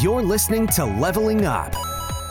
[0.00, 1.74] You're listening to Leveling Up,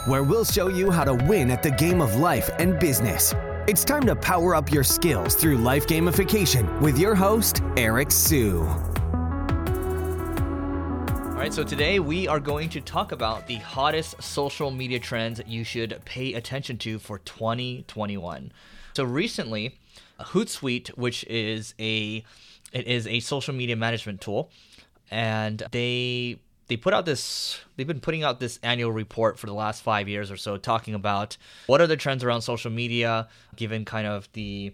[0.07, 3.35] where we'll show you how to win at the game of life and business.
[3.67, 8.61] It's time to power up your skills through life gamification with your host, Eric Siu.
[8.61, 8.67] All
[11.37, 15.63] right, so today we are going to talk about the hottest social media trends you
[15.63, 18.51] should pay attention to for 2021.
[18.93, 19.77] So recently,
[20.19, 22.23] Hootsuite, which is a
[22.73, 24.49] it is a social media management tool,
[25.09, 26.39] and they
[26.71, 30.07] they put out this they've been putting out this annual report for the last five
[30.07, 31.35] years or so talking about
[31.67, 34.73] what are the trends around social media given kind of the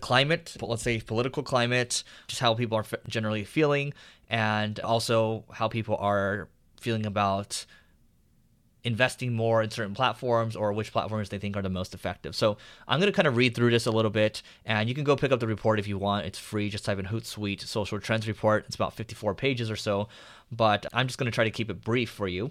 [0.00, 3.92] climate let's say political climate just how people are generally feeling
[4.30, 6.48] and also how people are
[6.80, 7.66] feeling about
[8.84, 12.34] investing more in certain platforms or which platforms they think are the most effective.
[12.34, 12.56] So
[12.88, 15.16] I'm going to kind of read through this a little bit and you can go
[15.16, 16.26] pick up the report if you want.
[16.26, 16.68] It's free.
[16.68, 18.64] Just type in Hootsuite Social Trends Report.
[18.66, 20.08] It's about 54 pages or so,
[20.50, 22.50] but I'm just going to try to keep it brief for you.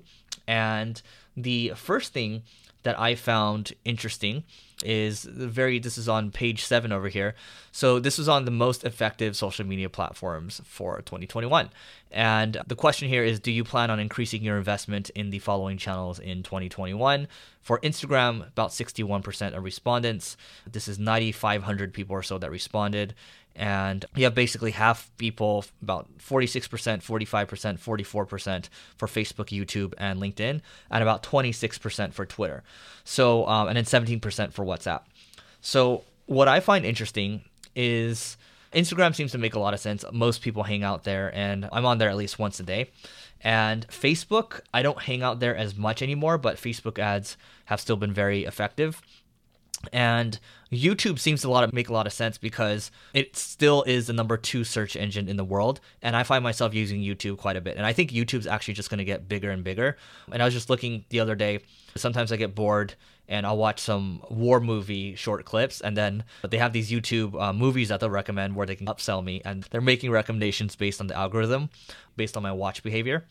[0.52, 1.02] And
[1.38, 2.44] the first thing
[2.84, 4.44] that I found interesting
[4.84, 7.36] is very this is on page 7 over here.
[7.72, 11.70] So this is on the most effective social media platforms for 2021.
[12.12, 15.78] And the question here is do you plan on increasing your investment in the following
[15.78, 17.30] channels in 2021?
[17.62, 20.36] For Instagram, about 61% of respondents.
[20.70, 23.14] This is 9500 people or so that responded
[23.56, 30.62] and you have basically half people about 46% 45% 44% for facebook youtube and linkedin
[30.90, 32.64] and about 26% for twitter.
[33.04, 35.02] So um, and then 17% for whatsapp.
[35.62, 37.42] So what i find interesting
[37.76, 38.38] is
[38.74, 40.06] instagram seems to make a lot of sense.
[40.12, 42.90] Most people hang out there and i'm on there at least once a day.
[43.42, 47.98] And facebook i don't hang out there as much anymore but facebook ads have still
[47.98, 49.02] been very effective
[49.92, 50.40] and
[50.72, 54.08] YouTube seems to a lot of, make a lot of sense because it still is
[54.08, 57.58] the number two search engine in the world, and I find myself using YouTube quite
[57.58, 57.78] a bit.
[57.78, 59.98] And I think YouTube's actually just going to get bigger and bigger.
[60.32, 61.60] And I was just looking the other day.
[61.96, 62.96] Sometimes I get bored
[63.28, 67.54] and I'll watch some war movie short clips, and then they have these YouTube uh,
[67.54, 71.08] movies that they'll recommend where they can upsell me, and they're making recommendations based on
[71.08, 71.70] the algorithm,
[72.18, 73.26] based on my watch behavior.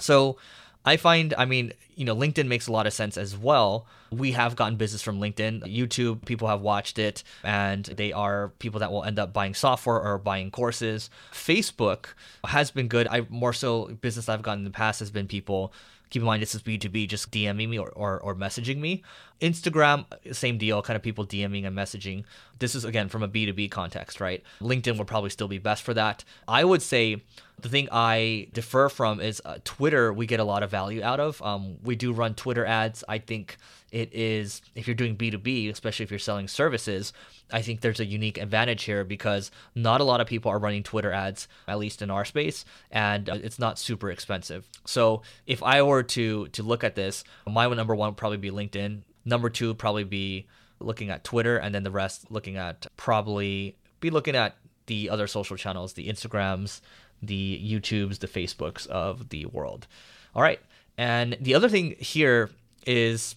[0.00, 0.36] So
[0.84, 3.86] I find, I mean, you know, LinkedIn makes a lot of sense as well.
[4.10, 5.62] We have gotten business from LinkedIn.
[5.62, 10.00] YouTube, people have watched it, and they are people that will end up buying software
[10.00, 11.08] or buying courses.
[11.32, 12.06] Facebook
[12.44, 13.08] has been good.
[13.08, 15.72] I more so business I've gotten in the past has been people
[16.14, 19.02] keep in mind this is b2b just dming me or, or, or, messaging me
[19.40, 22.22] instagram same deal kind of people dming and messaging
[22.60, 25.92] this is again from a b2b context right linkedin would probably still be best for
[25.92, 27.20] that i would say
[27.60, 30.12] the thing I defer from is uh, Twitter.
[30.12, 31.40] We get a lot of value out of.
[31.40, 33.04] Um, we do run Twitter ads.
[33.08, 33.56] I think
[33.94, 37.12] it is if you're doing B2B, especially if you're selling services.
[37.52, 40.82] I think there's a unique advantage here because not a lot of people are running
[40.82, 44.68] Twitter ads, at least in our space, and uh, it's not super expensive.
[44.84, 48.50] So if I were to to look at this, my number one would probably be
[48.50, 49.02] LinkedIn.
[49.24, 50.48] Number two would probably be
[50.80, 54.56] looking at Twitter, and then the rest looking at probably be looking at
[54.86, 56.80] the other social channels, the Instagrams,
[57.22, 59.86] the YouTubes, the Facebooks of the world.
[60.34, 60.58] All right.
[60.98, 62.50] And the other thing here
[62.86, 63.36] is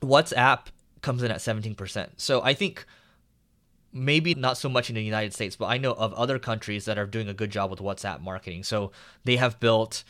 [0.00, 0.66] WhatsApp
[1.02, 2.08] comes in at 17%.
[2.16, 2.84] So I think
[3.92, 6.98] maybe not so much in the United States, but I know of other countries that
[6.98, 8.62] are doing a good job with WhatsApp marketing.
[8.64, 8.92] So
[9.24, 10.04] they have built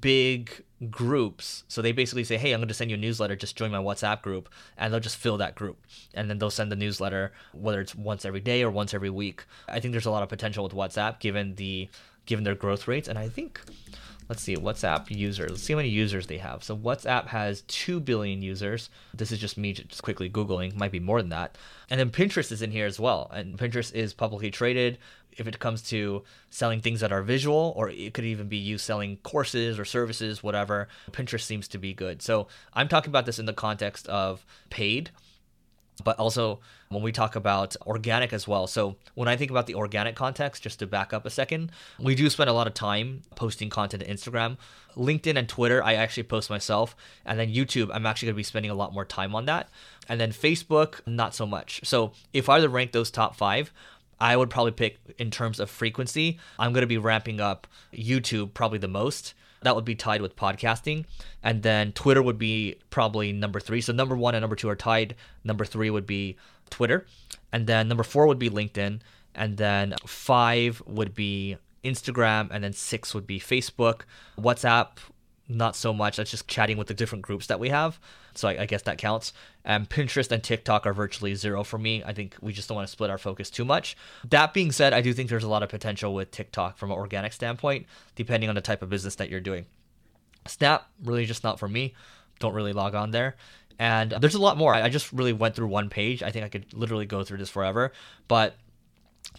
[0.00, 1.64] big groups.
[1.68, 3.36] So they basically say, "Hey, I'm going to send you a newsletter.
[3.36, 6.70] Just join my WhatsApp group," and they'll just fill that group, and then they'll send
[6.70, 9.44] the newsletter whether it's once every day or once every week.
[9.68, 11.88] I think there's a lot of potential with WhatsApp given the
[12.26, 13.08] given their growth rates.
[13.08, 13.60] And I think,
[14.28, 15.50] let's see, WhatsApp users.
[15.50, 16.64] Let's see how many users they have.
[16.64, 18.90] So WhatsApp has 2 billion users.
[19.14, 21.56] This is just me just quickly Googling, might be more than that.
[21.90, 23.30] And then Pinterest is in here as well.
[23.32, 24.98] And Pinterest is publicly traded.
[25.36, 28.76] If it comes to selling things that are visual, or it could even be you
[28.76, 32.20] selling courses or services, whatever, Pinterest seems to be good.
[32.20, 35.10] So I'm talking about this in the context of paid
[36.04, 38.66] but also when we talk about organic as well.
[38.66, 42.14] So when I think about the organic context, just to back up a second, we
[42.14, 44.56] do spend a lot of time posting content to Instagram.
[44.96, 46.94] LinkedIn and Twitter, I actually post myself.
[47.24, 49.68] And then YouTube, I'm actually going to be spending a lot more time on that.
[50.08, 51.80] And then Facebook, not so much.
[51.84, 53.72] So if I were to rank those top five,
[54.20, 56.38] I would probably pick in terms of frequency.
[56.58, 59.34] I'm going to be ramping up YouTube probably the most
[59.64, 61.04] that would be tied with podcasting.
[61.42, 63.80] And then Twitter would be probably number three.
[63.80, 65.14] So number one and number two are tied.
[65.44, 66.36] Number three would be
[66.70, 67.06] Twitter.
[67.52, 69.00] And then number four would be LinkedIn.
[69.34, 72.48] And then five would be Instagram.
[72.50, 74.02] And then six would be Facebook.
[74.38, 74.98] WhatsApp
[75.56, 76.16] not so much.
[76.16, 77.98] That's just chatting with the different groups that we have.
[78.34, 79.32] So I, I, guess that counts.
[79.64, 82.02] And Pinterest and TikTok are virtually zero for me.
[82.04, 83.96] I think we just don't want to split our focus too much.
[84.28, 86.96] That being said, I do think there's a lot of potential with TikTok from an
[86.96, 89.66] organic standpoint, depending on the type of business that you're doing.
[90.46, 91.94] Snap, really just not for me.
[92.38, 93.36] Don't really log on there.
[93.78, 94.74] And there's a lot more.
[94.74, 96.22] I just really went through one page.
[96.22, 97.92] I think I could literally go through this forever.
[98.28, 98.56] But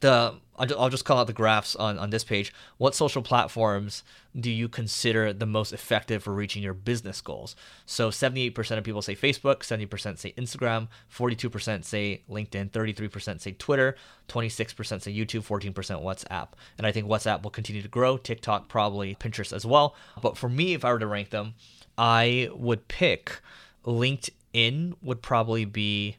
[0.02, 2.54] the I'll just call out the graphs on, on this page.
[2.78, 4.04] What social platforms
[4.40, 7.56] do you consider the most effective for reaching your business goals?
[7.86, 13.96] So 78% of people say Facebook, 70% say Instagram, 42% say LinkedIn, 33% say Twitter,
[14.28, 16.50] 26% say YouTube, 14% WhatsApp.
[16.78, 19.96] And I think WhatsApp will continue to grow, TikTok probably, Pinterest as well.
[20.22, 21.56] But for me, if I were to rank them,
[21.98, 23.40] I would pick
[23.86, 26.18] LinkedIn would probably be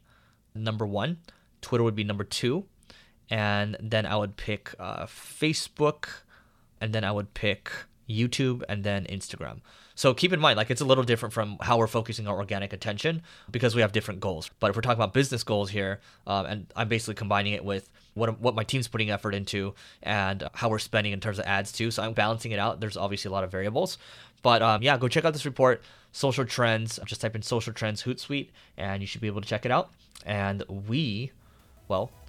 [0.57, 1.19] number one,
[1.61, 2.67] Twitter would be number two
[3.31, 6.09] and then I would pick uh, Facebook,
[6.81, 7.71] and then I would pick
[8.09, 9.61] YouTube, and then Instagram.
[9.97, 12.73] So keep in mind, like it's a little different from how we're focusing our organic
[12.73, 14.51] attention because we have different goals.
[14.59, 17.89] But if we're talking about business goals here, um, and I'm basically combining it with
[18.15, 21.71] what what my team's putting effort into and how we're spending in terms of ads
[21.71, 21.91] too.
[21.93, 22.81] So I'm balancing it out.
[22.81, 23.99] There's obviously a lot of variables,
[24.43, 26.99] but um, yeah, go check out this report, social trends.
[27.07, 29.93] Just type in social trends Hootsuite, and you should be able to check it out.
[30.27, 31.31] And we,
[31.87, 32.11] well,